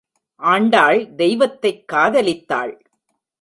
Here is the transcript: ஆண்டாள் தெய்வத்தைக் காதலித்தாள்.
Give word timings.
ஆண்டாள் 0.35 1.15
தெய்வத்தைக் 1.15 1.83
காதலித்தாள். 1.93 2.79